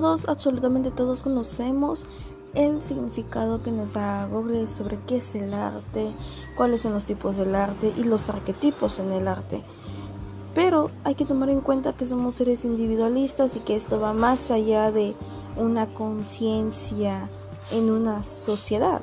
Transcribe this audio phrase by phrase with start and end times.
[0.00, 2.06] todos, absolutamente todos conocemos
[2.54, 6.12] el significado que nos da Google sobre qué es el arte,
[6.56, 9.62] cuáles son los tipos del arte y los arquetipos en el arte.
[10.54, 14.50] Pero hay que tomar en cuenta que somos seres individualistas y que esto va más
[14.50, 15.14] allá de
[15.56, 17.28] una conciencia
[17.70, 19.00] en una sociedad.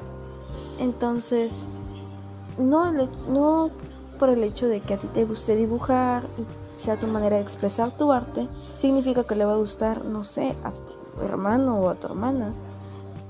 [0.80, 1.68] Entonces,
[2.58, 3.70] no, no
[4.20, 7.42] por el hecho de que a ti te guste dibujar y sea tu manera de
[7.42, 8.48] expresar tu arte,
[8.78, 12.52] significa que le va a gustar, no sé, a tu hermano o a tu hermana.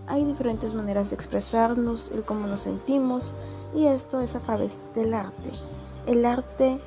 [0.08, 3.34] Hay diferentes maneras de expresarnos, el cómo nos sentimos,
[3.76, 5.52] y esto es a través del arte.
[6.06, 6.80] El arte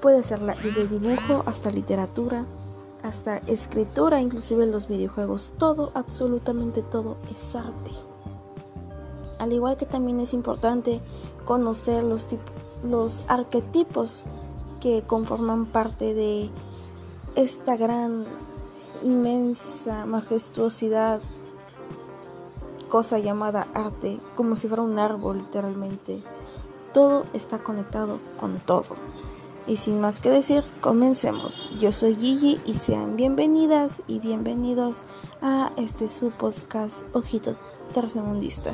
[0.00, 2.44] puede ser desde dibujo hasta literatura,
[3.02, 5.50] hasta escritura, inclusive los videojuegos.
[5.58, 7.90] Todo, absolutamente todo es arte.
[9.38, 11.00] Al igual que también es importante
[11.44, 12.28] conocer los,
[12.84, 14.24] los arquetipos
[14.86, 16.48] que conforman parte de
[17.34, 18.24] esta gran,
[19.02, 21.20] inmensa majestuosidad
[22.88, 26.22] cosa llamada arte, como si fuera un árbol literalmente.
[26.94, 28.94] Todo está conectado con todo.
[29.66, 31.68] Y sin más que decir, comencemos.
[31.80, 35.02] Yo soy Gigi y sean bienvenidas y bienvenidos
[35.42, 37.56] a este su podcast Ojito
[37.92, 38.72] Tercermundista.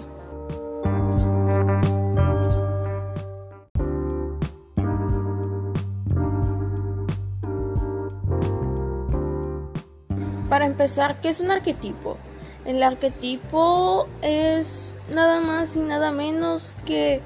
[10.83, 12.17] Empezar, ¿qué es un arquetipo?
[12.65, 17.21] El arquetipo es nada más y nada menos que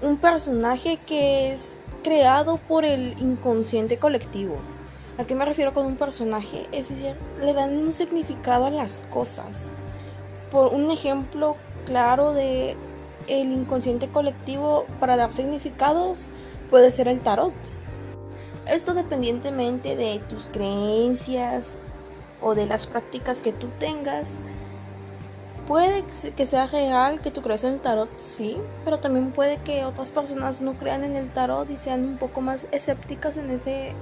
[0.00, 4.58] un personaje que es creado por el inconsciente colectivo.
[5.18, 6.68] ¿A qué me refiero con un personaje?
[6.70, 9.70] Es decir, le dan un significado a las cosas.
[10.52, 11.56] Por un ejemplo
[11.86, 12.76] claro de
[13.26, 16.28] el inconsciente colectivo para dar significados
[16.70, 17.52] puede ser el tarot.
[18.68, 21.76] Esto dependientemente de tus creencias
[22.44, 24.40] o de las prácticas que tú tengas,
[25.66, 26.04] Puede
[26.36, 30.10] que sea real que tú creas en el tarot, sí, pero también puede que otras
[30.10, 33.92] personas no crean en el tarot y sean un poco más escépticas en ese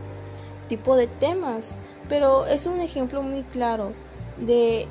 [0.68, 1.78] tipo de temas.
[2.08, 3.92] Pero es un ejemplo muy claro
[4.38, 4.88] de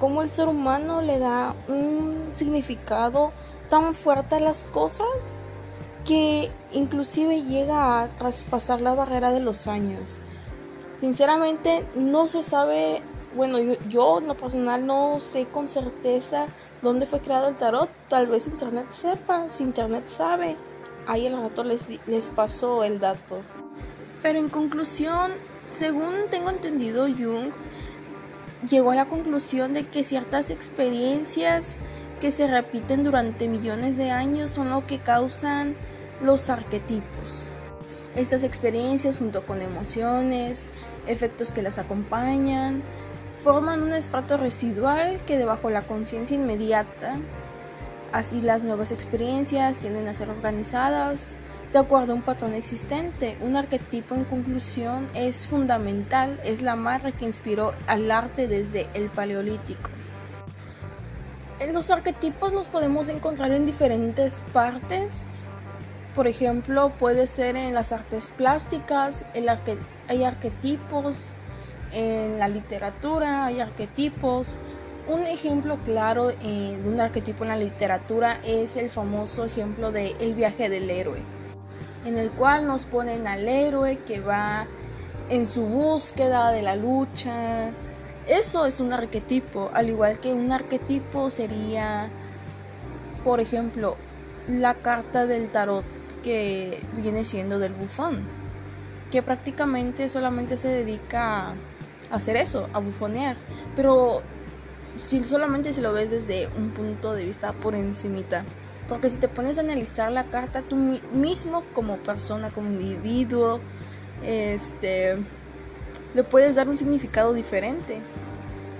[0.00, 3.32] cómo el ser humano le da un significado
[3.68, 5.42] tan fuerte a las cosas
[6.06, 10.22] que inclusive llega a traspasar la barrera de los años.
[11.00, 13.02] Sinceramente no se sabe
[13.34, 16.46] bueno, yo, en lo personal no sé con certeza
[16.82, 17.90] dónde fue creado el tarot.
[18.08, 19.46] Tal vez Internet sepa.
[19.50, 20.56] Si Internet sabe,
[21.06, 23.40] ahí el rato les, les pasó el dato.
[24.22, 25.32] Pero en conclusión,
[25.70, 27.50] según tengo entendido, Jung
[28.70, 31.76] llegó a la conclusión de que ciertas experiencias
[32.20, 35.74] que se repiten durante millones de años son lo que causan
[36.22, 37.50] los arquetipos.
[38.16, 40.68] Estas experiencias junto con emociones,
[41.06, 42.82] efectos que las acompañan,
[43.42, 47.16] forman un estrato residual que debajo la conciencia inmediata.
[48.12, 51.36] Así las nuevas experiencias tienden a ser organizadas
[51.72, 53.36] de acuerdo a un patrón existente.
[53.40, 59.10] Un arquetipo en conclusión es fundamental, es la marca que inspiró al arte desde el
[59.10, 59.90] paleolítico.
[61.72, 65.26] Los arquetipos los podemos encontrar en diferentes partes.
[66.14, 69.24] Por ejemplo, puede ser en las artes plásticas,
[70.08, 71.32] hay arquetipos
[71.94, 74.58] en la literatura hay arquetipos.
[75.06, 80.14] Un ejemplo claro eh, de un arquetipo en la literatura es el famoso ejemplo de
[80.18, 81.18] El viaje del héroe,
[82.04, 84.66] en el cual nos ponen al héroe que va
[85.28, 87.70] en su búsqueda de la lucha.
[88.26, 92.08] Eso es un arquetipo, al igual que un arquetipo sería,
[93.22, 93.96] por ejemplo,
[94.48, 95.84] la carta del tarot
[96.24, 98.22] que viene siendo del bufón,
[99.12, 101.54] que prácticamente solamente se dedica a
[102.10, 103.36] hacer eso, a bufonear.
[103.76, 104.22] Pero
[104.96, 108.44] si solamente si lo ves desde un punto de vista por encimita.
[108.88, 113.60] Porque si te pones a analizar la carta tú mismo como persona, como individuo,
[114.24, 115.16] este
[116.14, 117.98] le puedes dar un significado diferente.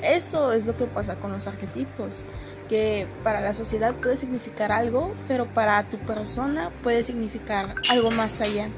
[0.02, 2.26] Eso es lo que pasa con los arquetipos,
[2.68, 8.40] que para la sociedad puede significar algo, pero para tu persona puede significar algo más
[8.40, 8.68] allá.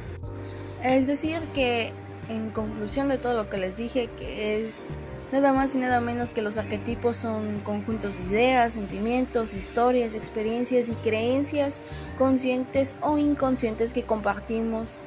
[0.83, 1.93] Es decir, que
[2.29, 4.95] en conclusión de todo lo que les dije, que es
[5.33, 10.89] nada más y nada menos que los arquetipos son conjuntos de ideas, sentimientos, historias, experiencias
[10.89, 11.81] y creencias
[12.19, 15.01] conscientes o inconscientes que compartimos.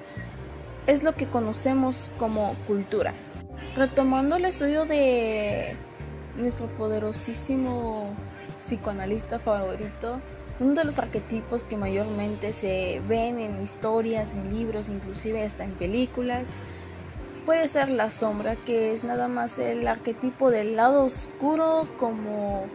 [0.87, 3.13] Es lo que conocemos como cultura.
[3.75, 5.75] Retomando el estudio de
[6.35, 8.09] nuestro poderosísimo
[8.59, 10.19] psicoanalista favorito,
[10.59, 15.71] uno de los arquetipos que mayormente se ven en historias, en libros, inclusive hasta en
[15.71, 16.53] películas,
[17.45, 22.67] puede ser la sombra, que es nada más el arquetipo del lado oscuro, como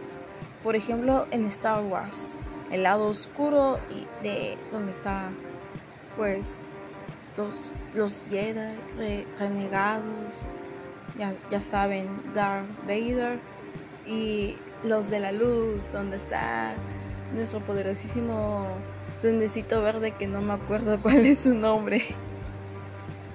[0.63, 2.39] por ejemplo en Star Wars,
[2.71, 3.79] el lado oscuro
[4.23, 5.29] de donde está
[6.17, 6.59] pues
[7.37, 8.75] los, los Jedi
[9.39, 10.47] renegados,
[11.17, 13.39] ya, ya saben, Darth Vader
[14.05, 16.73] y los de la luz, donde está
[17.33, 18.67] nuestro poderosísimo
[19.21, 22.03] duendecito verde que no me acuerdo cuál es su nombre.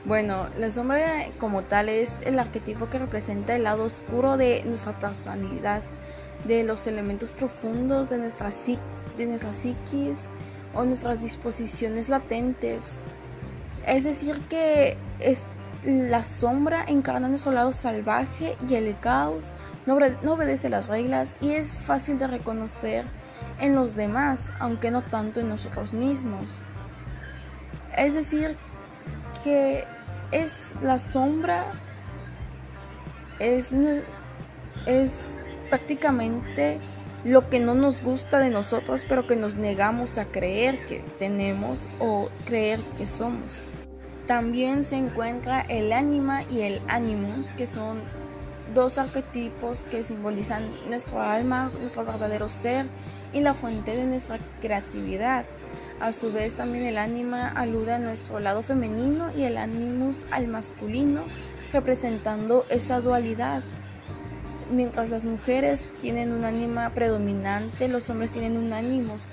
[0.05, 4.99] Bueno, la sombra como tal es el arquetipo que representa el lado oscuro de nuestra
[4.99, 5.83] personalidad,
[6.45, 8.49] de los elementos profundos de nuestra,
[9.19, 10.29] de nuestra psiquis
[10.75, 12.99] o nuestras disposiciones latentes.
[13.87, 15.45] Es decir, que es,
[15.85, 19.55] la sombra encarna nuestro lado salvaje y el caos
[19.87, 23.07] no, no obedece las reglas y es fácil de reconocer
[23.61, 26.63] en los demás, aunque no tanto en nosotros mismos.
[27.97, 28.57] Es decir,
[29.43, 29.85] que
[30.33, 31.67] es la sombra,
[33.39, 33.73] es,
[34.87, 36.79] es prácticamente
[37.25, 41.89] lo que no nos gusta de nosotros, pero que nos negamos a creer que tenemos
[41.99, 43.65] o creer que somos.
[44.31, 47.99] También se encuentra el ánima y el animus, que son
[48.73, 52.87] dos arquetipos que simbolizan nuestro alma, nuestro verdadero ser
[53.33, 55.47] y la fuente de nuestra creatividad.
[55.99, 60.47] A su vez también el ánima alude a nuestro lado femenino y el animus al
[60.47, 61.25] masculino,
[61.73, 63.65] representando esa dualidad.
[64.71, 69.29] Mientras las mujeres tienen un ánima predominante, los hombres tienen un ánimos.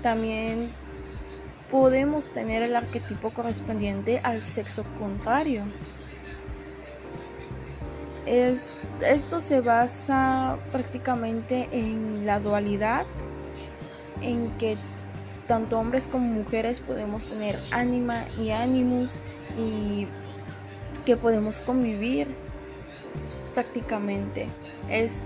[0.00, 0.70] También
[1.70, 5.64] podemos tener el arquetipo correspondiente al sexo contrario.
[8.26, 13.06] Es, esto se basa prácticamente en la dualidad,
[14.20, 14.76] en que
[15.46, 19.18] tanto hombres como mujeres podemos tener ánima y ánimos
[19.56, 20.06] y
[21.06, 22.34] que podemos convivir
[23.54, 24.46] prácticamente.
[24.90, 25.24] Es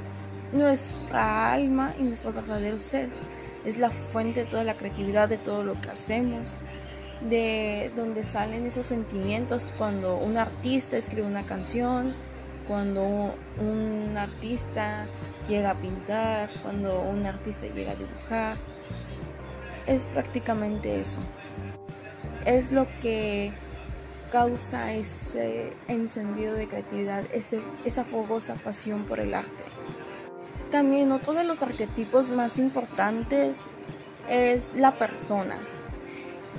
[0.52, 3.08] nuestra alma y nuestro verdadero ser
[3.64, 6.56] es la fuente de toda la creatividad, de todo lo que hacemos,
[7.28, 12.14] de donde salen esos sentimientos cuando un artista escribe una canción,
[12.66, 15.06] cuando un artista
[15.48, 18.56] llega a pintar, cuando un artista llega a dibujar.
[19.86, 21.20] Es prácticamente eso.
[22.44, 23.52] Es lo que
[24.30, 29.71] causa ese encendido de creatividad, esa fogosa pasión por el arte.
[30.72, 33.66] También otro de los arquetipos más importantes
[34.26, 35.58] es la persona.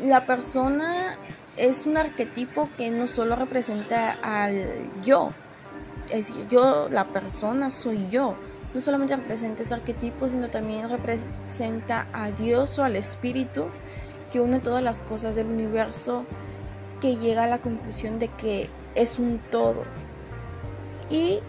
[0.06, 1.18] La persona
[1.58, 4.68] es un arquetipo que no solo representa al
[5.02, 5.32] yo,
[6.12, 8.36] es decir, yo, la persona soy yo.
[8.76, 13.66] No solamente representa ese arquetipo, sino también representa a Dios o al Espíritu
[14.32, 16.24] que une todas las cosas del universo,
[17.02, 19.86] que llega a la conclusión de que es un todo
[21.10, 21.40] y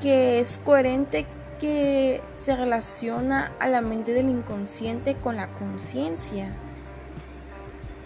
[0.00, 1.26] que es coherente
[1.60, 6.50] que se relaciona a la mente del inconsciente con la conciencia.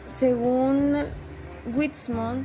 [0.06, 1.04] Según
[1.74, 2.44] Wisdom,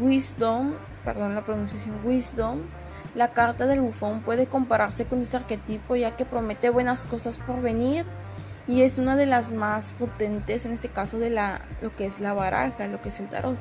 [0.00, 0.74] Wisdom,
[1.04, 2.60] perdón la pronunciación, Wisdom,
[3.14, 7.60] la carta del bufón puede compararse con este arquetipo ya que promete buenas cosas por
[7.60, 8.04] venir
[8.68, 12.20] y es una de las más potentes en este caso de la lo que es
[12.20, 13.56] la baraja, lo que es el tarot.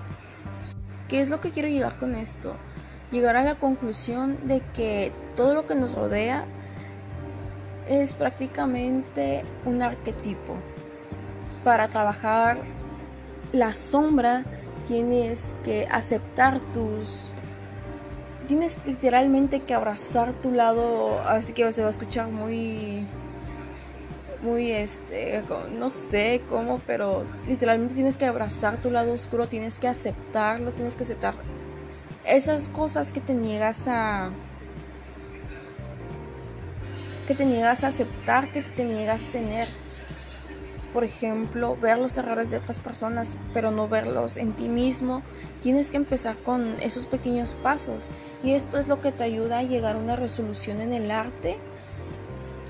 [1.08, 2.56] ¿Qué es lo que quiero llegar con esto?
[3.12, 6.46] Llegar a la conclusión de que todo lo que nos rodea
[7.88, 10.56] es prácticamente un arquetipo.
[11.64, 12.60] Para trabajar
[13.52, 14.44] la sombra
[14.88, 17.32] tienes que aceptar tus...
[18.48, 23.06] Tienes literalmente que abrazar tu lado, así que se va a escuchar muy
[24.42, 25.44] muy este,
[25.78, 30.96] no sé cómo, pero literalmente tienes que abrazar tu lado oscuro, tienes que aceptarlo, tienes
[30.96, 31.34] que aceptar
[32.28, 34.32] esas cosas que te niegas a
[37.26, 39.68] que te niegas a aceptar, que te niegas a tener.
[40.94, 45.22] Por ejemplo, ver los errores de otras personas, pero no verlos en ti mismo.
[45.62, 48.10] Tienes que empezar con esos pequeños pasos.
[48.44, 51.58] Y esto es lo que te ayuda a llegar a una resolución en el arte,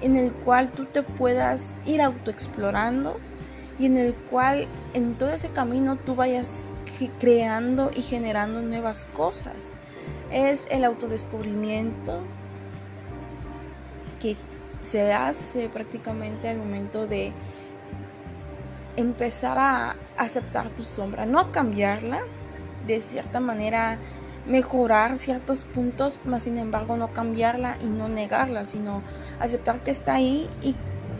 [0.01, 3.17] en el cual tú te puedas ir autoexplorando
[3.77, 6.63] y en el cual en todo ese camino tú vayas
[7.19, 9.73] creando y generando nuevas cosas.
[10.31, 12.21] Es el autodescubrimiento
[14.19, 14.35] que
[14.81, 17.31] se hace prácticamente al momento de
[18.95, 22.21] empezar a aceptar tu sombra, no cambiarla,
[22.87, 23.99] de cierta manera
[24.47, 29.03] mejorar ciertos puntos, más sin embargo no cambiarla y no negarla, sino
[29.39, 30.75] aceptar que está ahí y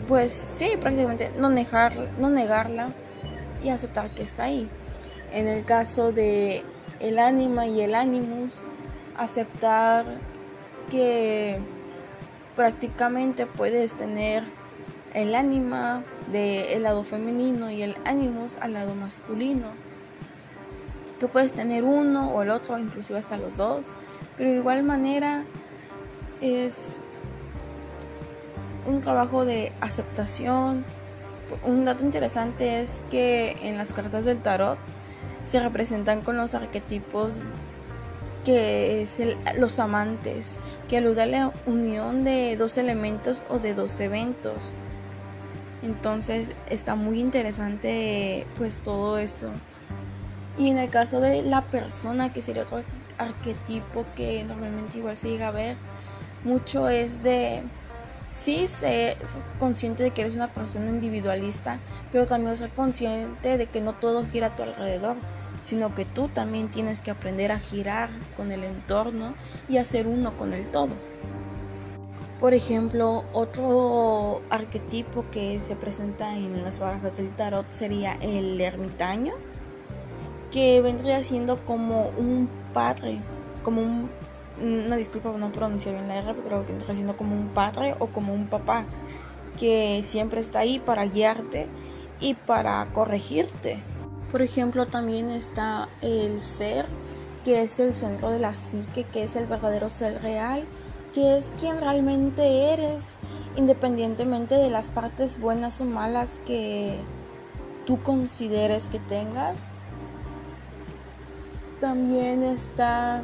[0.08, 2.88] pues sí, prácticamente no, negar, no negarla
[3.62, 4.68] y aceptar que está ahí.
[5.32, 6.64] En el caso de
[7.00, 8.62] el ánima y el animus,
[9.16, 10.04] aceptar
[10.90, 11.58] que
[12.56, 14.42] prácticamente puedes tener
[15.14, 19.68] el ánima del lado femenino y el animus al lado masculino.
[21.20, 23.92] Tú puedes tener uno o el otro, inclusive hasta los dos,
[24.36, 25.44] pero de igual manera
[26.40, 27.02] es
[28.86, 30.84] un trabajo de aceptación.
[31.64, 34.78] Un dato interesante es que en las cartas del tarot
[35.44, 37.42] se representan con los arquetipos
[38.44, 39.20] que es
[39.56, 44.74] los amantes, que alude a la unión de dos elementos o de dos eventos.
[45.82, 49.50] Entonces está muy interesante pues todo eso.
[50.56, 52.80] Y en el caso de la persona, que sería otro
[53.18, 55.76] arquetipo que normalmente igual se llega a ver,
[56.44, 57.62] mucho es de,
[58.30, 59.16] sí, ser
[59.58, 61.78] consciente de que eres una persona individualista,
[62.12, 65.16] pero también ser consciente de que no todo gira a tu alrededor,
[65.62, 69.34] sino que tú también tienes que aprender a girar con el entorno
[69.68, 70.90] y hacer uno con el todo.
[72.40, 79.34] Por ejemplo, otro arquetipo que se presenta en las barajas del tarot sería el ermitaño
[80.52, 83.20] que vendría siendo como un padre,
[83.64, 84.08] como un,
[84.60, 87.94] una disculpa por no pronunciar bien la R, pero que vendría siendo como un padre
[87.98, 88.84] o como un papá
[89.58, 91.66] que siempre está ahí para guiarte
[92.20, 93.82] y para corregirte.
[94.30, 96.86] Por ejemplo, también está el ser,
[97.44, 100.64] que es el centro de la psique, que es el verdadero ser real,
[101.14, 103.16] que es quien realmente eres,
[103.56, 106.98] independientemente de las partes buenas o malas que
[107.86, 109.76] tú consideres que tengas.
[111.80, 113.22] También está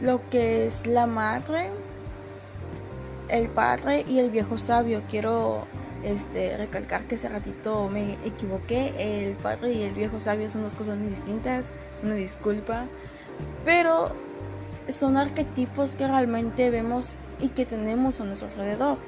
[0.00, 1.70] lo que es la madre,
[3.28, 5.02] el padre y el viejo sabio.
[5.08, 5.64] Quiero
[6.02, 8.92] este, recalcar que ese ratito me equivoqué.
[8.98, 11.66] El padre y el viejo sabio son dos cosas muy distintas.
[12.02, 12.84] Una disculpa.
[13.64, 14.10] Pero
[14.88, 18.98] son arquetipos que realmente vemos y que tenemos a nuestro alrededor.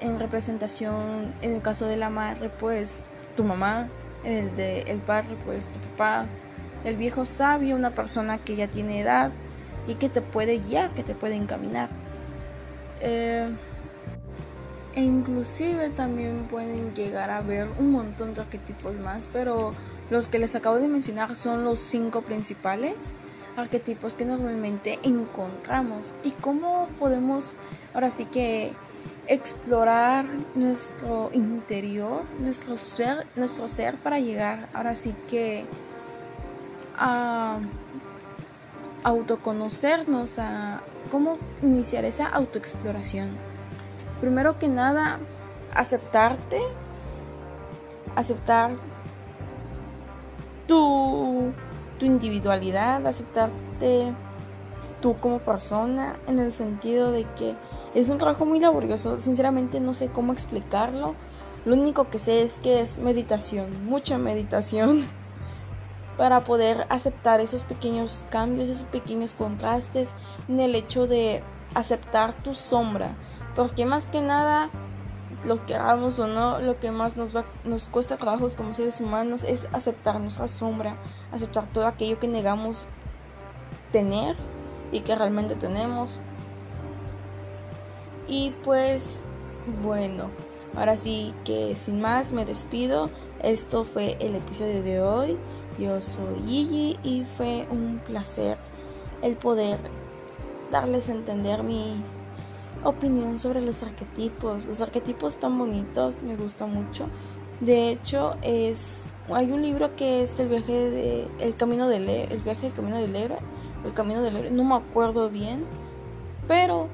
[0.00, 3.04] en representación, en el caso de la madre, pues
[3.36, 3.88] tu mamá.
[4.24, 6.26] En el de el padre, pues tu papá
[6.84, 9.30] el viejo sabio, una persona que ya tiene edad
[9.86, 11.88] y que te puede guiar, que te puede encaminar.
[13.00, 13.50] Eh,
[14.94, 19.72] e inclusive también pueden llegar a ver un montón de arquetipos más, pero
[20.10, 23.14] los que les acabo de mencionar son los cinco principales
[23.56, 26.14] arquetipos que normalmente encontramos.
[26.22, 27.54] ¿Y cómo podemos
[27.94, 28.72] ahora sí que
[29.26, 35.64] explorar nuestro interior, nuestro ser, nuestro ser para llegar ahora sí que
[36.96, 37.58] a
[39.02, 43.30] autoconocernos, a cómo iniciar esa autoexploración.
[44.20, 45.18] Primero que nada,
[45.74, 46.60] aceptarte,
[48.14, 48.70] aceptar
[50.66, 51.52] tu,
[51.98, 54.12] tu individualidad, aceptarte
[55.00, 57.54] tú como persona, en el sentido de que
[57.94, 61.14] es un trabajo muy laborioso, sinceramente no sé cómo explicarlo.
[61.64, 65.04] Lo único que sé es que es meditación, mucha meditación.
[66.16, 70.14] para poder aceptar esos pequeños cambios, esos pequeños contrastes
[70.48, 71.42] en el hecho de
[71.74, 73.14] aceptar tu sombra.
[73.54, 74.70] Porque más que nada,
[75.44, 79.00] lo que hagamos o no, lo que más nos, va, nos cuesta trabajo como seres
[79.00, 80.96] humanos es aceptar nuestra sombra,
[81.32, 82.86] aceptar todo aquello que negamos
[83.92, 84.36] tener
[84.90, 86.18] y que realmente tenemos.
[88.28, 89.24] Y pues,
[89.82, 90.30] bueno,
[90.76, 93.10] ahora sí que sin más me despido.
[93.42, 95.38] Esto fue el episodio de hoy.
[95.78, 98.58] Yo soy Gigi y fue un placer
[99.22, 99.78] el poder
[100.70, 102.02] darles a entender mi
[102.84, 104.66] opinión sobre los arquetipos.
[104.66, 107.06] Los arquetipos tan bonitos, me gusta mucho.
[107.60, 112.42] De hecho, es hay un libro que es el viaje de el camino del el
[112.42, 113.38] viaje del camino del héroe,
[113.84, 115.64] el camino del héroe, no me acuerdo bien,
[116.48, 116.88] pero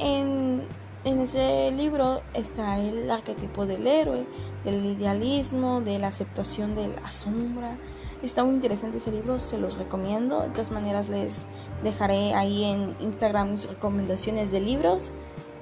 [0.00, 0.62] en
[1.04, 4.26] en ese libro está el arquetipo del héroe,
[4.64, 7.76] del idealismo, de la aceptación de la sombra,
[8.24, 10.40] Está muy interesante ese libro, se los recomiendo.
[10.40, 11.42] De todas maneras les
[11.82, 15.12] dejaré ahí en Instagram mis recomendaciones de libros.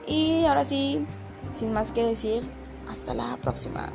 [0.07, 1.05] Y ahora sí,
[1.51, 2.45] sin más que decir,
[2.89, 3.91] hasta la próxima.